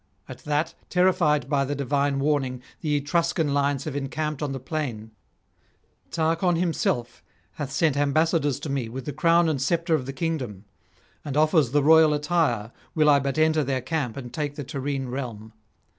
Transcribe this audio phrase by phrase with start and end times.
[0.27, 5.11] At that, terrified by the divine warning, the Etruscan lines have encamped on the plain;
[6.09, 10.13] Tarchon himself hath sent ambassadors to me with the crown [506 539]and sceptre of the
[10.13, 10.65] kingdom,
[11.23, 15.07] and offers the royal attire will I but enter their camp and take the Tyrrhene
[15.09, 15.53] realm.